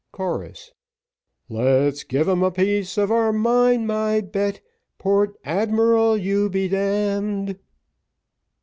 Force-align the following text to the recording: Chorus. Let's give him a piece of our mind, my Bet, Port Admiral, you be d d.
Chorus. 0.11 0.71
Let's 1.47 2.03
give 2.03 2.27
him 2.27 2.41
a 2.41 2.49
piece 2.49 2.97
of 2.97 3.11
our 3.11 3.31
mind, 3.31 3.85
my 3.85 4.19
Bet, 4.21 4.59
Port 4.97 5.37
Admiral, 5.43 6.17
you 6.17 6.49
be 6.49 6.67
d 6.67 6.69
d. 7.53 7.59